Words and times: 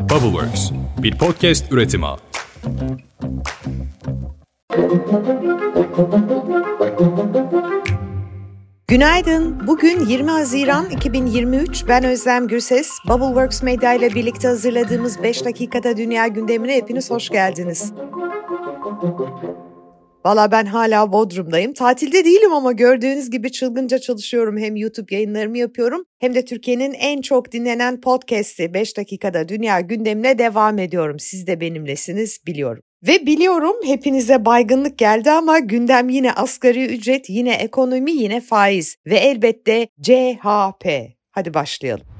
Bubbleworks, 0.00 0.70
bir 1.02 1.18
podcast 1.18 1.72
üretimi. 1.72 2.06
Günaydın. 8.88 9.66
Bugün 9.66 10.06
20 10.06 10.30
Haziran 10.30 10.90
2023. 10.90 11.88
Ben 11.88 12.04
Özlem 12.04 12.48
Gürses. 12.48 12.90
Bubbleworks 13.08 13.62
Medya 13.62 13.94
ile 13.94 14.14
birlikte 14.14 14.48
hazırladığımız 14.48 15.22
5 15.22 15.44
dakikada 15.44 15.96
dünya 15.96 16.26
gündemine 16.26 16.76
hepiniz 16.76 17.10
hoş 17.10 17.28
geldiniz. 17.28 17.92
Valla 20.24 20.52
ben 20.52 20.66
hala 20.66 21.12
Bodrum'dayım. 21.12 21.72
Tatilde 21.72 22.24
değilim 22.24 22.52
ama 22.52 22.72
gördüğünüz 22.72 23.30
gibi 23.30 23.52
çılgınca 23.52 23.98
çalışıyorum. 23.98 24.58
Hem 24.58 24.76
YouTube 24.76 25.14
yayınlarımı 25.14 25.58
yapıyorum 25.58 26.04
hem 26.18 26.34
de 26.34 26.44
Türkiye'nin 26.44 26.92
en 26.92 27.20
çok 27.20 27.52
dinlenen 27.52 28.00
podcast'i 28.00 28.74
5 28.74 28.96
dakikada 28.96 29.48
dünya 29.48 29.80
gündemine 29.80 30.38
devam 30.38 30.78
ediyorum. 30.78 31.18
Siz 31.18 31.46
de 31.46 31.60
benimlesiniz 31.60 32.38
biliyorum. 32.46 32.82
Ve 33.06 33.26
biliyorum 33.26 33.76
hepinize 33.84 34.44
baygınlık 34.44 34.98
geldi 34.98 35.30
ama 35.30 35.58
gündem 35.58 36.08
yine 36.08 36.32
asgari 36.32 36.86
ücret, 36.86 37.30
yine 37.30 37.54
ekonomi, 37.54 38.12
yine 38.12 38.40
faiz 38.40 38.96
ve 39.06 39.16
elbette 39.16 39.88
CHP. 40.02 40.86
Hadi 41.30 41.54
başlayalım. 41.54 42.19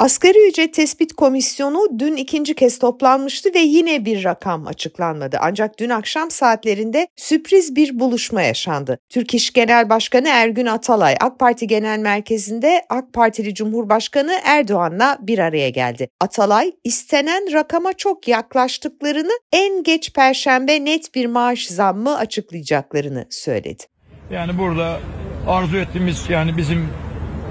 Asgari 0.00 0.48
ücret 0.48 0.74
tespit 0.74 1.12
komisyonu 1.12 1.86
dün 1.98 2.16
ikinci 2.16 2.54
kez 2.54 2.78
toplanmıştı 2.78 3.54
ve 3.54 3.58
yine 3.58 4.04
bir 4.04 4.24
rakam 4.24 4.66
açıklanmadı. 4.66 5.38
Ancak 5.40 5.78
dün 5.78 5.90
akşam 5.90 6.30
saatlerinde 6.30 7.08
sürpriz 7.16 7.76
bir 7.76 8.00
buluşma 8.00 8.42
yaşandı. 8.42 8.98
Türk 9.08 9.34
İş 9.34 9.52
Genel 9.52 9.88
Başkanı 9.88 10.28
Ergün 10.28 10.66
Atalay 10.66 11.14
AK 11.20 11.38
Parti 11.38 11.66
Genel 11.66 11.98
Merkezi'nde 11.98 12.82
AK 12.90 13.12
Partili 13.12 13.54
Cumhurbaşkanı 13.54 14.32
Erdoğan'la 14.44 15.18
bir 15.20 15.38
araya 15.38 15.68
geldi. 15.68 16.08
Atalay 16.20 16.72
istenen 16.84 17.52
rakama 17.52 17.92
çok 17.92 18.28
yaklaştıklarını 18.28 19.32
en 19.52 19.82
geç 19.82 20.12
perşembe 20.12 20.84
net 20.84 21.14
bir 21.14 21.26
maaş 21.26 21.66
zammı 21.66 22.16
açıklayacaklarını 22.16 23.26
söyledi. 23.30 23.82
Yani 24.30 24.58
burada 24.58 25.00
arzu 25.48 25.76
ettiğimiz 25.76 26.24
yani 26.28 26.56
bizim 26.56 26.88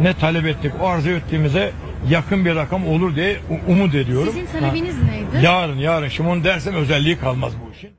ne 0.02 0.13
talep 0.13 0.45
ettik 0.45 0.72
o 0.81 0.88
arzu 0.88 1.09
ettiğimize 1.09 1.72
yakın 2.09 2.45
bir 2.45 2.55
rakam 2.55 2.88
olur 2.88 3.16
diye 3.16 3.39
umut 3.67 3.95
ediyorum. 3.95 4.33
Sizin 4.33 4.59
talebiniz 4.59 4.95
neydi? 5.03 5.45
Yarın 5.45 5.78
yarın 5.78 6.08
şimdi 6.08 6.30
onu 6.30 6.44
dersem 6.44 6.75
özelliği 6.75 7.19
kalmaz 7.19 7.53
bu 7.67 7.72
işin. 7.75 7.98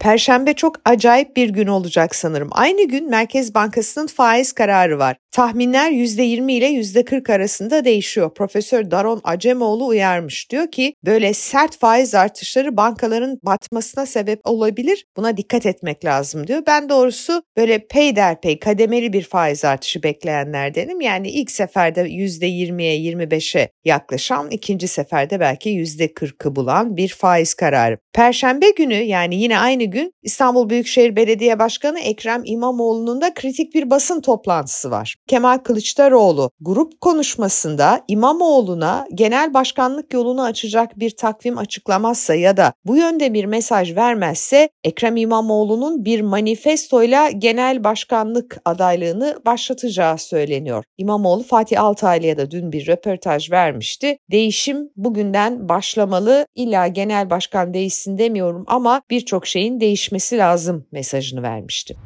Perşembe 0.00 0.54
çok 0.54 0.76
acayip 0.84 1.36
bir 1.36 1.48
gün 1.48 1.66
olacak 1.66 2.14
sanırım. 2.14 2.48
Aynı 2.52 2.88
gün 2.88 3.10
Merkez 3.10 3.54
Bankası'nın 3.54 4.06
faiz 4.06 4.52
kararı 4.52 4.98
var. 4.98 5.16
Tahminler 5.30 5.90
%20 5.90 6.52
ile 6.52 6.66
%40 6.66 7.32
arasında 7.32 7.84
değişiyor. 7.84 8.34
Profesör 8.34 8.90
Daron 8.90 9.20
Acemoğlu 9.24 9.86
uyarmış. 9.86 10.50
Diyor 10.50 10.70
ki 10.70 10.94
böyle 11.04 11.34
sert 11.34 11.78
faiz 11.78 12.14
artışları 12.14 12.76
bankaların 12.76 13.38
batmasına 13.42 14.06
sebep 14.06 14.40
olabilir. 14.44 15.04
Buna 15.16 15.36
dikkat 15.36 15.66
etmek 15.66 16.04
lazım 16.04 16.46
diyor. 16.46 16.62
Ben 16.66 16.88
doğrusu 16.88 17.42
böyle 17.56 17.86
peyderpey 17.86 18.58
kademeli 18.58 19.12
bir 19.12 19.22
faiz 19.22 19.64
artışı 19.64 20.02
bekleyenlerdenim. 20.02 21.00
Yani 21.00 21.30
ilk 21.30 21.50
seferde 21.50 22.00
%20'ye 22.00 23.12
25'e 23.12 23.68
yaklaşan, 23.84 24.50
ikinci 24.50 24.88
seferde 24.88 25.40
belki 25.40 25.70
%40'ı 25.70 26.56
bulan 26.56 26.96
bir 26.96 27.08
faiz 27.08 27.54
kararı. 27.54 27.98
Perşembe 28.12 28.70
günü 28.70 28.94
yani 28.94 29.34
yine 29.34 29.58
aynı 29.58 29.84
gün 29.90 30.12
İstanbul 30.22 30.68
Büyükşehir 30.68 31.16
Belediye 31.16 31.58
Başkanı 31.58 32.00
Ekrem 32.00 32.42
İmamoğlu'nun 32.44 33.20
da 33.20 33.34
kritik 33.34 33.74
bir 33.74 33.90
basın 33.90 34.20
toplantısı 34.20 34.90
var. 34.90 35.16
Kemal 35.26 35.58
Kılıçdaroğlu 35.58 36.50
grup 36.60 37.00
konuşmasında 37.00 38.00
İmamoğlu'na 38.08 39.06
genel 39.14 39.54
başkanlık 39.54 40.14
yolunu 40.14 40.42
açacak 40.42 40.98
bir 40.98 41.10
takvim 41.10 41.58
açıklamazsa 41.58 42.34
ya 42.34 42.56
da 42.56 42.72
bu 42.84 42.96
yönde 42.96 43.34
bir 43.34 43.44
mesaj 43.44 43.96
vermezse 43.96 44.68
Ekrem 44.84 45.16
İmamoğlu'nun 45.16 46.04
bir 46.04 46.20
manifestoyla 46.20 47.30
genel 47.30 47.84
başkanlık 47.84 48.58
adaylığını 48.64 49.38
başlatacağı 49.46 50.18
söyleniyor. 50.18 50.84
İmamoğlu 50.98 51.42
Fatih 51.42 51.82
Altaylı'ya 51.82 52.36
da 52.36 52.50
dün 52.50 52.72
bir 52.72 52.86
röportaj 52.86 53.50
vermişti. 53.50 54.18
Değişim 54.30 54.90
bugünden 54.96 55.68
başlamalı. 55.68 56.46
İlla 56.54 56.86
genel 56.86 57.30
başkan 57.30 57.74
değişsin 57.74 58.18
demiyorum 58.18 58.64
ama 58.66 59.02
birçok 59.10 59.46
şeyin 59.46 59.77
değişmesi 59.80 60.38
lazım 60.38 60.86
mesajını 60.92 61.42
vermişti. 61.42 61.96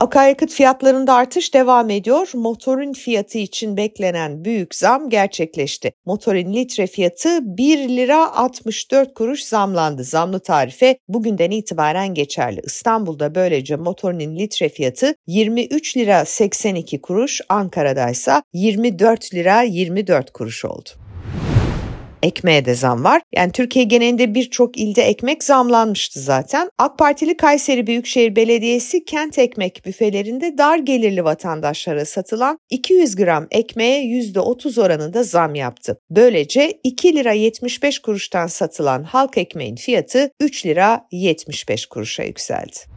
Akaryakıt 0.00 0.52
fiyatlarında 0.52 1.14
artış 1.14 1.54
devam 1.54 1.90
ediyor. 1.90 2.30
Motorun 2.34 2.92
fiyatı 2.92 3.38
için 3.38 3.76
beklenen 3.76 4.44
büyük 4.44 4.74
zam 4.74 5.10
gerçekleşti. 5.10 5.92
Motorun 6.06 6.52
litre 6.52 6.86
fiyatı 6.86 7.38
1 7.42 7.88
lira 7.88 8.36
64 8.36 9.14
kuruş 9.14 9.42
zamlandı. 9.42 10.04
Zamlı 10.04 10.40
tarife 10.40 10.98
bugünden 11.08 11.50
itibaren 11.50 12.14
geçerli. 12.14 12.60
İstanbul'da 12.64 13.34
böylece 13.34 13.76
motorun 13.76 14.36
litre 14.36 14.68
fiyatı 14.68 15.14
23 15.26 15.96
lira 15.96 16.24
82 16.24 17.00
kuruş, 17.00 17.40
Ankara'da 17.48 18.10
ise 18.10 18.42
24 18.52 19.34
lira 19.34 19.62
24 19.62 20.30
kuruş 20.32 20.64
oldu. 20.64 20.90
Ekmeğe 22.22 22.64
de 22.64 22.74
zam 22.74 23.04
var. 23.04 23.22
Yani 23.32 23.52
Türkiye 23.52 23.84
genelinde 23.84 24.34
birçok 24.34 24.76
ilde 24.76 25.02
ekmek 25.02 25.44
zamlanmıştı 25.44 26.20
zaten. 26.20 26.70
AK 26.78 26.98
Partili 26.98 27.36
Kayseri 27.36 27.86
Büyükşehir 27.86 28.36
Belediyesi 28.36 29.04
kent 29.04 29.38
ekmek 29.38 29.82
büfelerinde 29.86 30.58
dar 30.58 30.78
gelirli 30.78 31.24
vatandaşlara 31.24 32.04
satılan 32.04 32.58
200 32.70 33.16
gram 33.16 33.46
ekmeğe 33.50 34.04
%30 34.04 34.82
oranında 34.82 35.22
zam 35.22 35.54
yaptı. 35.54 35.98
Böylece 36.10 36.72
2 36.84 37.16
lira 37.16 37.32
75 37.32 37.98
kuruştan 37.98 38.46
satılan 38.46 39.02
halk 39.02 39.38
ekmeğin 39.38 39.76
fiyatı 39.76 40.30
3 40.40 40.66
lira 40.66 41.06
75 41.12 41.86
kuruşa 41.86 42.22
yükseldi. 42.22 42.89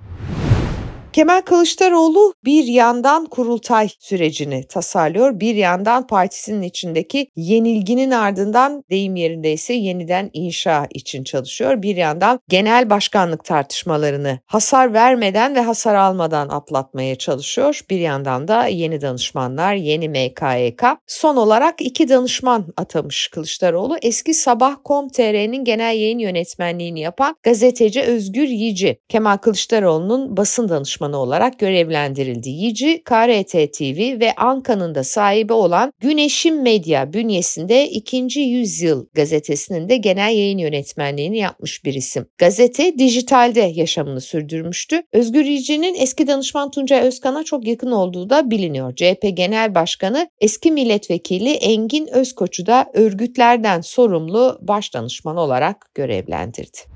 Kemal 1.14 1.42
Kılıçdaroğlu 1.42 2.34
bir 2.46 2.64
yandan 2.64 3.26
kurultay 3.26 3.90
sürecini 4.00 4.68
tasarlıyor, 4.68 5.40
bir 5.40 5.56
yandan 5.56 6.08
partisinin 6.08 6.62
içindeki 6.62 7.28
yenilginin 7.36 8.12
ardından 8.12 8.84
deyim 8.90 9.16
yerindeyse 9.16 9.74
yeniden 9.74 10.30
inşa 10.34 10.88
için 10.90 11.24
çalışıyor. 11.24 11.82
Bir 11.82 11.96
yandan 11.96 12.40
genel 12.50 12.90
başkanlık 12.90 13.46
tartışmalarını 13.46 14.40
hasar 14.46 14.94
vermeden 14.94 15.56
ve 15.56 15.62
hasar 15.62 15.96
almadan 15.96 16.50
atlatmaya 16.50 17.16
çalışıyor. 17.16 17.82
Bir 17.90 18.00
yandan 18.00 18.48
da 18.48 18.68
yeni 18.68 19.02
danışmanlar, 19.02 19.74
yeni 19.74 20.10
MKYK. 20.10 20.84
Son 21.08 21.36
olarak 21.36 21.82
iki 21.82 22.10
danışman 22.10 22.66
atamış 22.78 23.28
Kılıçdaroğlu. 23.28 23.98
Eski 24.02 24.34
Sabah.com.tr'nin 24.34 25.64
genel 25.66 25.96
yayın 25.96 26.20
yönetmenliğini 26.20 27.00
yapan 27.00 27.36
gazeteci 27.44 28.02
Özgür 28.02 28.48
Yici, 28.48 29.00
Kemal 29.10 29.38
Kılıçdaroğlu'nun 29.38 30.38
basın 30.38 30.70
danışmanı 30.70 31.03
danışmanı 31.04 31.18
olarak 31.18 31.60
görevlendirildi. 31.60 32.50
Yici, 32.50 33.04
KRT 33.04 33.74
TV 33.74 34.20
ve 34.20 34.34
Anka'nın 34.36 34.96
da 34.96 35.04
sahibi 35.04 35.54
olan 35.54 35.94
Güneşim 36.00 36.62
Medya 36.62 37.14
bünyesinde 37.14 37.90
2. 37.90 38.40
Yüzyıl 38.40 39.06
gazetesinin 39.14 39.90
de 39.90 39.98
genel 39.98 40.34
yayın 40.34 40.58
yönetmenliğini 40.58 41.38
yapmış 41.38 41.86
bir 41.86 41.94
isim. 41.94 42.26
Gazete 42.38 42.98
dijitalde 42.98 43.72
yaşamını 43.76 44.22
sürdürmüştü. 44.22 45.02
Özgür 45.14 45.46
Yici'nin 45.46 45.96
eski 45.96 46.28
danışman 46.28 46.72
Tuncay 46.72 47.02
Özkan'a 47.02 47.44
çok 47.44 47.68
yakın 47.68 47.92
olduğu 47.92 48.30
da 48.30 48.52
biliniyor. 48.52 48.96
CHP 48.96 49.24
Genel 49.34 49.76
Başkanı 49.76 50.30
eski 50.42 50.72
milletvekili 50.72 51.50
Engin 51.50 52.08
Özkoç'u 52.08 52.66
da 52.66 52.86
örgütlerden 52.94 53.82
sorumlu 53.82 54.58
baş 54.62 54.94
danışman 54.94 55.38
olarak 55.38 55.96
görevlendirdi. 55.96 56.93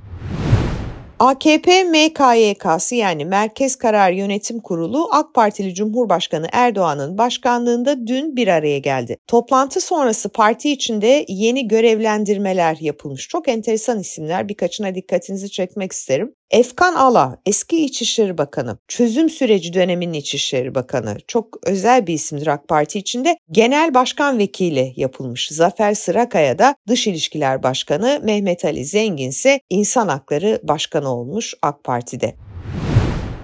AKP 1.19 1.83
MKYK'sı 1.83 2.95
yani 2.95 3.25
Merkez 3.25 3.75
Karar 3.75 4.11
Yönetim 4.11 4.59
Kurulu 4.59 5.09
AK 5.11 5.33
Partili 5.33 5.73
Cumhurbaşkanı 5.73 6.47
Erdoğan'ın 6.51 7.17
başkanlığında 7.17 8.07
dün 8.07 8.35
bir 8.35 8.47
araya 8.47 8.79
geldi. 8.79 9.17
Toplantı 9.27 9.81
sonrası 9.81 10.29
parti 10.29 10.72
içinde 10.72 11.25
yeni 11.27 11.68
görevlendirmeler 11.68 12.77
yapılmış. 12.81 13.27
Çok 13.27 13.47
enteresan 13.47 14.00
isimler 14.00 14.50
birkaçına 14.50 14.95
dikkatinizi 14.95 15.51
çekmek 15.51 15.91
isterim. 15.91 16.33
Efkan 16.51 16.95
Ala, 16.95 17.38
eski 17.45 17.85
İçişleri 17.85 18.38
Bakanı, 18.38 18.77
çözüm 18.88 19.29
süreci 19.29 19.73
döneminin 19.73 20.13
İçişleri 20.13 20.75
Bakanı, 20.75 21.17
çok 21.27 21.59
özel 21.63 22.07
bir 22.07 22.13
isimdir 22.13 22.47
AK 22.47 22.67
Parti 22.67 22.99
içinde. 22.99 23.38
Genel 23.51 23.94
Başkan 23.94 24.38
Vekili 24.38 24.94
yapılmış. 24.95 25.49
Zafer 25.49 25.94
Sırakaya 25.94 26.59
da 26.59 26.75
Dış 26.88 27.07
İlişkiler 27.07 27.63
Başkanı, 27.63 28.19
Mehmet 28.23 28.65
Ali 28.65 28.85
Zengin 28.85 29.29
ise 29.29 29.59
İnsan 29.69 30.07
Hakları 30.07 30.59
Başkanı 30.63 31.13
olmuş 31.13 31.53
AK 31.61 31.83
Parti'de. 31.83 32.35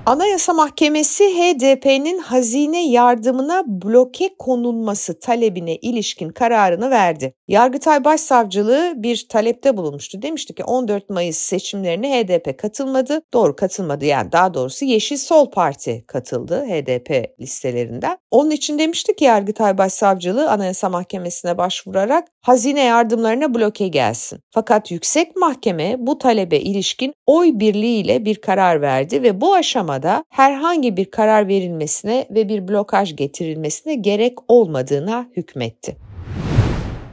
Anayasa 0.05 0.53
Mahkemesi 0.53 1.23
HDP'nin 1.23 2.19
hazine 2.19 2.87
yardımına 2.87 3.63
bloke 3.67 4.29
konulması 4.39 5.19
talebine 5.19 5.75
ilişkin 5.75 6.29
kararını 6.29 6.89
verdi. 6.89 7.33
Yargıtay 7.47 8.03
Başsavcılığı 8.03 8.93
bir 8.95 9.25
talepte 9.29 9.77
bulunmuştu. 9.77 10.21
Demişti 10.21 10.55
ki 10.55 10.63
14 10.63 11.09
Mayıs 11.09 11.37
seçimlerine 11.37 12.23
HDP 12.23 12.57
katılmadı. 12.57 13.21
Doğru 13.33 13.55
katılmadı 13.55 14.05
yani 14.05 14.31
daha 14.31 14.53
doğrusu 14.53 14.85
Yeşil 14.85 15.17
Sol 15.17 15.51
Parti 15.51 16.03
katıldı 16.07 16.65
HDP 16.65 17.39
listelerinden. 17.39 18.17
Onun 18.31 18.51
için 18.51 18.79
demişti 18.79 19.15
ki 19.15 19.23
Yargıtay 19.23 19.77
Başsavcılığı 19.77 20.51
Anayasa 20.51 20.89
Mahkemesi'ne 20.89 21.57
başvurarak 21.57 22.27
hazine 22.41 22.83
yardımlarına 22.83 23.53
bloke 23.53 23.87
gelsin. 23.87 24.39
Fakat 24.51 24.91
Yüksek 24.91 25.35
Mahkeme 25.35 25.95
bu 25.99 26.17
talebe 26.17 26.57
ilişkin 26.57 27.13
oy 27.25 27.51
birliğiyle 27.53 28.25
bir 28.25 28.35
karar 28.35 28.81
verdi 28.81 29.23
ve 29.23 29.41
bu 29.41 29.55
aşamada 29.93 30.23
herhangi 30.29 30.97
bir 30.97 31.05
karar 31.05 31.47
verilmesine 31.47 32.27
ve 32.29 32.49
bir 32.49 32.67
blokaj 32.67 33.15
getirilmesine 33.15 33.95
gerek 33.95 34.37
olmadığına 34.47 35.27
hükmetti. 35.35 35.97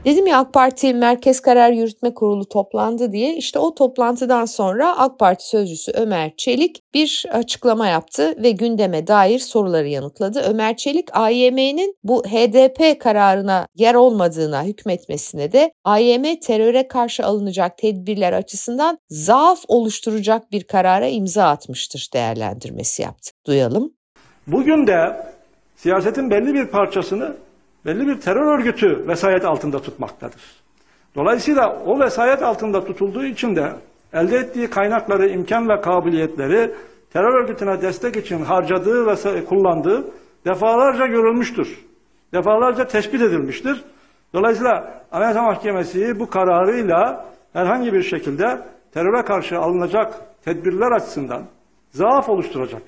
Dedim 0.05 0.27
ya 0.27 0.39
AK 0.39 0.53
Parti 0.53 0.93
Merkez 0.93 1.39
Karar 1.39 1.71
Yürütme 1.71 2.13
Kurulu 2.13 2.49
toplandı 2.49 3.11
diye 3.11 3.35
işte 3.35 3.59
o 3.59 3.75
toplantıdan 3.75 4.45
sonra 4.45 4.97
AK 4.97 5.19
Parti 5.19 5.47
sözcüsü 5.47 5.91
Ömer 5.91 6.31
Çelik 6.37 6.93
bir 6.93 7.25
açıklama 7.31 7.87
yaptı 7.87 8.43
ve 8.43 8.51
gündeme 8.51 9.07
dair 9.07 9.39
soruları 9.39 9.87
yanıtladı. 9.87 10.41
Ömer 10.49 10.77
Çelik 10.77 11.17
AYM'nin 11.17 11.95
bu 12.03 12.23
HDP 12.23 12.99
kararına 12.99 13.67
yer 13.75 13.95
olmadığına 13.95 14.63
hükmetmesine 14.63 15.51
de 15.51 15.71
AYM 15.83 16.39
teröre 16.39 16.87
karşı 16.87 17.25
alınacak 17.25 17.77
tedbirler 17.77 18.33
açısından 18.33 18.97
zaaf 19.09 19.59
oluşturacak 19.67 20.51
bir 20.51 20.63
karara 20.63 21.07
imza 21.07 21.43
atmıştır 21.43 22.09
değerlendirmesi 22.13 23.01
yaptı. 23.01 23.31
Duyalım. 23.47 23.93
Bugün 24.47 24.87
de 24.87 25.25
siyasetin 25.75 26.31
belli 26.31 26.53
bir 26.53 26.65
parçasını 26.65 27.35
belli 27.85 28.07
bir 28.07 28.19
terör 28.21 28.59
örgütü 28.59 29.07
vesayet 29.07 29.45
altında 29.45 29.81
tutmaktadır. 29.81 30.61
Dolayısıyla 31.15 31.83
o 31.85 31.99
vesayet 31.99 32.43
altında 32.43 32.85
tutulduğu 32.85 33.25
için 33.25 33.55
de 33.55 33.71
elde 34.13 34.37
ettiği 34.37 34.69
kaynakları, 34.69 35.29
imkan 35.29 35.69
ve 35.69 35.81
kabiliyetleri 35.81 36.71
terör 37.13 37.43
örgütüne 37.43 37.81
destek 37.81 38.15
için 38.15 38.43
harcadığı 38.43 39.07
ve 39.07 39.45
kullandığı 39.45 40.05
defalarca 40.45 41.07
görülmüştür. 41.07 41.85
Defalarca 42.33 42.87
tespit 42.87 43.21
edilmiştir. 43.21 43.83
Dolayısıyla 44.33 45.03
Anayasa 45.11 45.41
Mahkemesi 45.41 46.19
bu 46.19 46.29
kararıyla 46.29 47.25
herhangi 47.53 47.93
bir 47.93 48.03
şekilde 48.03 48.61
teröre 48.93 49.25
karşı 49.25 49.59
alınacak 49.59 50.13
tedbirler 50.45 50.91
açısından 50.91 51.43
zaaf 51.91 52.29
oluşturacak 52.29 52.81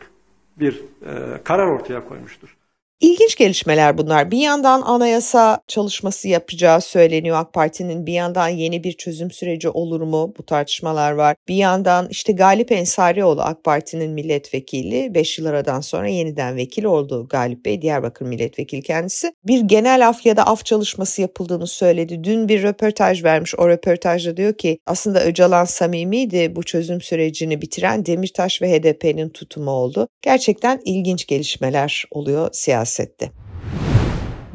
bir 0.59 0.83
e, 1.05 1.43
karar 1.43 1.67
ortaya 1.67 2.07
koymuştur. 2.07 2.57
İlginç 3.03 3.35
gelişmeler 3.35 3.97
bunlar. 3.97 4.31
Bir 4.31 4.37
yandan 4.37 4.81
anayasa 4.81 5.59
çalışması 5.67 6.27
yapacağı 6.27 6.81
söyleniyor 6.81 7.37
AK 7.37 7.53
Parti'nin. 7.53 8.05
Bir 8.05 8.13
yandan 8.13 8.47
yeni 8.47 8.83
bir 8.83 8.93
çözüm 8.93 9.31
süreci 9.31 9.69
olur 9.69 10.01
mu? 10.01 10.33
Bu 10.37 10.45
tartışmalar 10.45 11.11
var. 11.11 11.35
Bir 11.47 11.55
yandan 11.55 12.07
işte 12.09 12.33
Galip 12.33 12.71
Ensarioğlu 12.71 13.41
AK 13.41 13.63
Parti'nin 13.63 14.11
milletvekili 14.11 15.13
5 15.13 15.39
yıl 15.39 15.45
aradan 15.45 15.81
sonra 15.81 16.07
yeniden 16.07 16.55
vekil 16.55 16.83
oldu 16.83 17.27
Galip 17.29 17.65
Bey. 17.65 17.81
Diyarbakır 17.81 18.25
milletvekili 18.25 18.81
kendisi. 18.81 19.33
Bir 19.47 19.61
genel 19.61 20.07
af 20.07 20.25
ya 20.25 20.37
da 20.37 20.47
af 20.47 20.65
çalışması 20.65 21.21
yapıldığını 21.21 21.67
söyledi. 21.67 22.23
Dün 22.23 22.49
bir 22.49 22.63
röportaj 22.63 23.23
vermiş. 23.23 23.55
O 23.57 23.69
röportajda 23.69 24.37
diyor 24.37 24.53
ki 24.53 24.79
aslında 24.85 25.23
Öcalan 25.23 25.65
samimiydi. 25.65 26.55
Bu 26.55 26.63
çözüm 26.63 27.01
sürecini 27.01 27.61
bitiren 27.61 28.05
Demirtaş 28.05 28.61
ve 28.61 28.79
HDP'nin 28.79 29.29
tutumu 29.29 29.71
oldu. 29.71 30.07
Gerçekten 30.21 30.81
ilginç 30.85 31.27
gelişmeler 31.27 32.05
oluyor 32.11 32.49
siyasi 32.51 32.92
sätt. 32.93 33.31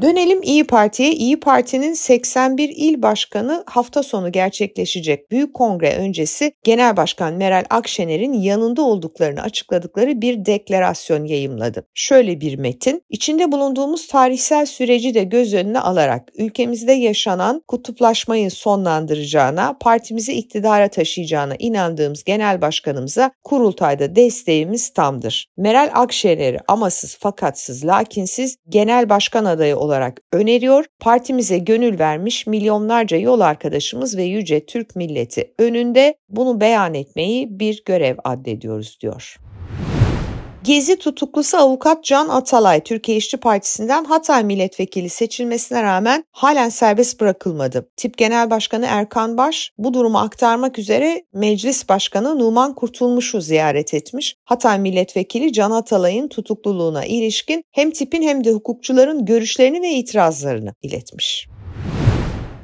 Dönelim 0.01 0.41
İyi 0.43 0.63
Parti'ye. 0.63 1.11
İyi 1.11 1.39
Parti'nin 1.39 1.93
81 1.93 2.73
il 2.75 3.01
başkanı 3.01 3.63
hafta 3.67 4.03
sonu 4.03 4.31
gerçekleşecek 4.31 5.31
Büyük 5.31 5.53
Kongre 5.53 5.95
öncesi 5.95 6.53
Genel 6.63 6.97
Başkan 6.97 7.33
Meral 7.33 7.65
Akşener'in 7.69 8.33
yanında 8.33 8.81
olduklarını 8.81 9.41
açıkladıkları 9.41 10.21
bir 10.21 10.45
deklarasyon 10.45 11.25
yayımladı. 11.25 11.87
Şöyle 11.93 12.41
bir 12.41 12.57
metin, 12.57 13.01
içinde 13.09 13.51
bulunduğumuz 13.51 14.07
tarihsel 14.07 14.65
süreci 14.65 15.13
de 15.13 15.23
göz 15.23 15.53
önüne 15.53 15.79
alarak 15.79 16.29
ülkemizde 16.37 16.91
yaşanan 16.91 17.63
kutuplaşmayı 17.67 18.51
sonlandıracağına, 18.51 19.77
partimizi 19.79 20.33
iktidara 20.33 20.87
taşıyacağına 20.87 21.55
inandığımız 21.59 22.23
Genel 22.23 22.61
Başkanımıza 22.61 23.31
kurultayda 23.43 24.15
desteğimiz 24.15 24.89
tamdır. 24.89 25.47
Meral 25.57 25.89
Akşener'i 25.93 26.59
amasız 26.67 27.15
fakatsız 27.15 27.85
lakinsiz 27.85 28.57
Genel 28.69 29.09
Başkan 29.09 29.45
adayı 29.45 29.77
olarak 29.77 29.88
olarak 29.89 30.21
öneriyor. 30.33 30.85
Partimize 30.99 31.57
gönül 31.57 31.99
vermiş 31.99 32.47
milyonlarca 32.47 33.17
yol 33.17 33.39
arkadaşımız 33.39 34.17
ve 34.17 34.23
yüce 34.23 34.65
Türk 34.65 34.95
milleti 34.95 35.53
önünde 35.59 36.15
bunu 36.29 36.61
beyan 36.61 36.93
etmeyi 36.93 37.59
bir 37.59 37.83
görev 37.85 38.17
addediyoruz 38.23 38.97
diyor. 39.01 39.37
Gezi 40.63 40.99
tutuklusu 40.99 41.57
avukat 41.57 42.03
Can 42.03 42.29
Atalay 42.29 42.83
Türkiye 42.83 43.17
İşçi 43.17 43.37
Partisi'nden 43.37 44.03
Hatay 44.03 44.43
milletvekili 44.43 45.09
seçilmesine 45.09 45.83
rağmen 45.83 46.23
halen 46.31 46.69
serbest 46.69 47.21
bırakılmadı. 47.21 47.89
Tip 47.97 48.17
Genel 48.17 48.49
Başkanı 48.49 48.85
Erkan 48.89 49.37
Baş 49.37 49.71
bu 49.77 49.93
durumu 49.93 50.17
aktarmak 50.17 50.79
üzere 50.79 51.23
Meclis 51.33 51.89
Başkanı 51.89 52.39
Numan 52.39 52.75
Kurtulmuş'u 52.75 53.41
ziyaret 53.41 53.93
etmiş. 53.93 54.35
Hatay 54.45 54.79
milletvekili 54.79 55.53
Can 55.53 55.71
Atalay'ın 55.71 56.27
tutukluluğuna 56.27 57.05
ilişkin 57.05 57.63
hem 57.71 57.91
tipin 57.91 58.21
hem 58.21 58.43
de 58.43 58.51
hukukçuların 58.51 59.25
görüşlerini 59.25 59.81
ve 59.81 59.89
itirazlarını 59.89 60.73
iletmiş. 60.81 61.47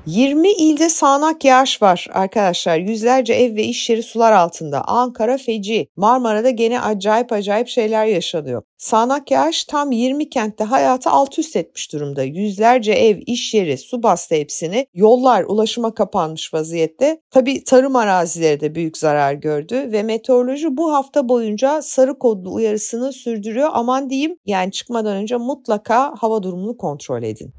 20 0.06 0.52
ilde 0.52 0.90
sağanak 0.90 1.46
yağış 1.46 1.82
var 1.82 2.08
arkadaşlar. 2.14 2.78
Yüzlerce 2.78 3.34
ev 3.34 3.56
ve 3.56 3.64
iş 3.64 3.90
yeri 3.90 4.04
sular 4.04 4.32
altında. 4.32 4.82
Ankara 4.82 5.38
feci. 5.38 5.88
Marmara'da 5.96 6.50
gene 6.50 6.82
acayip 6.82 7.32
acayip 7.32 7.68
şeyler 7.68 8.06
yaşanıyor. 8.06 8.64
Sağanak 8.78 9.32
yağış 9.32 9.64
tam 9.64 9.92
20 9.92 10.30
kentte 10.30 10.64
hayatı 10.64 11.10
alt 11.10 11.40
üst 11.40 11.56
etmiş 11.56 11.94
durumda. 11.94 12.24
Yüzlerce 12.24 12.92
ev, 12.92 13.18
iş 13.26 13.54
yeri, 13.54 13.78
su 13.78 14.04
bastı 14.04 14.36
hepsini. 14.36 14.88
Yollar 14.94 15.44
ulaşıma 15.44 15.94
kapanmış 15.94 16.54
vaziyette. 16.54 17.22
Tabi 17.32 17.64
tarım 17.64 17.96
arazileri 17.96 18.60
de 18.60 18.76
büyük 18.76 18.98
zarar 18.98 19.34
gördü 19.34 19.92
ve 19.92 20.04
meteoroloji 20.04 20.78
bu 20.78 20.94
hafta 20.94 21.30
boyunca 21.30 21.82
sarı 21.82 22.20
kodlu 22.20 22.54
uyarısını 22.54 23.14
sürdürüyor. 23.14 23.70
Aman 23.74 24.10
diyeyim 24.10 24.38
yani 24.46 24.72
çıkmadan 24.72 25.16
önce 25.16 25.38
mutlaka 25.38 26.14
hava 26.18 26.44
durumunu 26.44 26.78
kontrol 26.78 27.24
edin. 27.24 27.54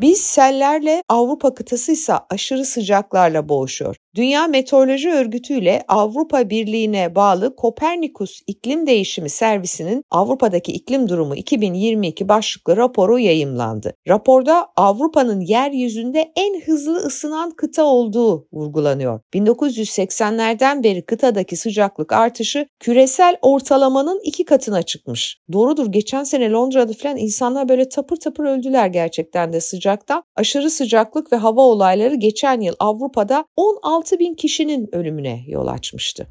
Biz 0.00 0.20
sellerle 0.20 1.02
Avrupa 1.08 1.54
kıtası 1.54 1.92
ise 1.92 2.14
aşırı 2.30 2.64
sıcaklarla 2.64 3.48
boğuşuyor. 3.48 3.96
Dünya 4.16 4.46
Meteoroloji 4.46 5.10
Örgütü 5.10 5.54
ile 5.54 5.82
Avrupa 5.88 6.50
Birliği'ne 6.50 7.14
bağlı 7.14 7.56
Kopernikus 7.56 8.40
İklim 8.46 8.86
Değişimi 8.86 9.30
Servisi'nin 9.30 10.04
Avrupa'daki 10.10 10.72
iklim 10.72 11.08
durumu 11.08 11.36
2022 11.36 12.28
başlıklı 12.28 12.76
raporu 12.76 13.18
yayımlandı. 13.18 13.94
Raporda 14.08 14.68
Avrupa'nın 14.76 15.40
yeryüzünde 15.40 16.32
en 16.36 16.60
hızlı 16.60 16.96
ısınan 16.96 17.50
kıta 17.50 17.84
olduğu 17.84 18.46
vurgulanıyor. 18.52 19.20
1980'lerden 19.34 20.84
beri 20.84 21.02
kıtadaki 21.06 21.56
sıcaklık 21.56 22.12
artışı 22.12 22.66
küresel 22.80 23.36
ortalamanın 23.42 24.20
iki 24.24 24.44
katına 24.44 24.82
çıkmış. 24.82 25.38
Doğrudur 25.52 25.86
geçen 25.86 26.24
sene 26.24 26.50
Londra'da 26.50 26.92
falan 26.92 27.16
insanlar 27.16 27.68
böyle 27.68 27.88
tapır 27.88 28.16
tapır 28.16 28.44
öldüler 28.44 28.86
gerçekten 28.86 29.52
de 29.52 29.60
sıcaktan. 29.60 30.22
Aşırı 30.36 30.70
sıcaklık 30.70 31.32
ve 31.32 31.36
hava 31.36 31.60
olayları 31.60 32.14
geçen 32.14 32.60
yıl 32.60 32.74
Avrupa'da 32.78 33.44
16 33.56 34.05
6 34.06 34.18
bin 34.18 34.34
kişinin 34.34 34.94
ölümüne 34.94 35.44
yol 35.46 35.66
açmıştı. 35.66 36.26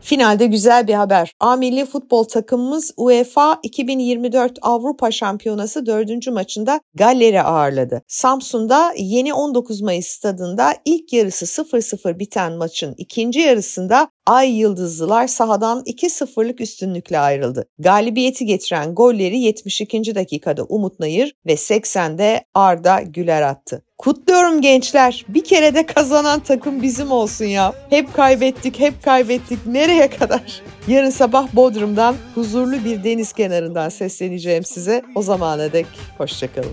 Finalde 0.00 0.46
güzel 0.46 0.88
bir 0.88 0.94
haber. 0.94 1.32
A 1.40 1.56
milli 1.56 1.86
futbol 1.86 2.24
takımımız 2.24 2.94
UEFA 2.96 3.60
2024 3.62 4.58
Avrupa 4.62 5.10
Şampiyonası 5.10 5.86
4. 5.86 6.28
maçında 6.28 6.80
Galler'i 6.94 7.42
ağırladı. 7.42 8.02
Samsun'da 8.08 8.92
yeni 8.96 9.34
19 9.34 9.80
Mayıs 9.80 10.06
stadında 10.06 10.74
ilk 10.84 11.12
yarısı 11.12 11.62
0-0 11.62 12.18
biten 12.18 12.52
maçın 12.52 12.94
ikinci 12.98 13.40
yarısında 13.40 14.08
Ay 14.26 14.58
Yıldızlılar 14.58 15.26
sahadan 15.26 15.80
2-0'lık 15.80 16.60
üstünlükle 16.60 17.18
ayrıldı. 17.18 17.68
Galibiyeti 17.78 18.46
getiren 18.46 18.94
golleri 18.94 19.38
72. 19.38 20.14
dakikada 20.14 20.64
Umut 20.64 21.00
Nayır 21.00 21.34
ve 21.46 21.52
80'de 21.52 22.44
Arda 22.54 23.00
Güler 23.00 23.42
attı. 23.42 23.84
Kutluyorum 23.98 24.60
gençler. 24.60 25.24
Bir 25.28 25.44
kere 25.44 25.74
de 25.74 25.86
kazanan 25.86 26.40
takım 26.40 26.82
bizim 26.82 27.10
olsun 27.10 27.44
ya. 27.44 27.74
Hep 27.90 28.14
kaybettik, 28.14 28.80
hep 28.80 29.02
kaybettik. 29.02 29.66
Nereye 29.66 30.10
kadar? 30.10 30.62
Yarın 30.88 31.10
sabah 31.10 31.54
Bodrum'dan 31.54 32.16
huzurlu 32.34 32.84
bir 32.84 33.04
deniz 33.04 33.32
kenarından 33.32 33.88
sesleneceğim 33.88 34.64
size. 34.64 35.02
O 35.14 35.22
zamana 35.22 35.72
dek 35.72 35.86
hoşçakalın. 36.18 36.72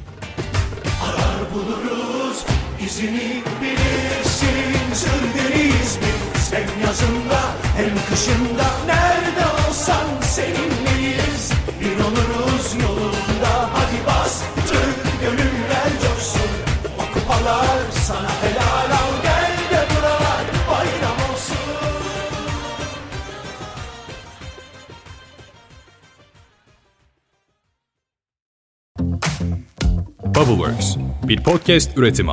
Arar 1.03 1.53
buluruz, 1.53 2.45
izini 2.85 3.43
bilirsin, 3.61 5.38
Hem 6.51 6.81
yazında 6.85 7.41
hem 7.77 7.89
kışında. 8.09 8.65
Nerede 8.85 9.45
olsan 9.69 10.21
seninleyiz. 10.21 11.51
Bir 11.81 12.03
oluruz 12.03 12.73
yolunda. 12.81 13.69
Hadi 13.73 14.05
bas 14.07 14.43
tüm 14.67 15.19
gönüller 15.21 15.89
coşsun. 16.03 16.51
O 16.97 17.13
kupalar 17.13 17.79
sana 17.91 18.29
helal 18.41 18.91
al. 18.91 19.11
Gel 19.23 19.57
de 19.71 19.85
buralar 19.95 20.45
bayram 20.69 21.17
olsun. 21.31 21.57
Bubbleworks, 30.35 30.97
bir 31.23 31.43
podcast 31.43 31.97
üretimi. 31.97 32.31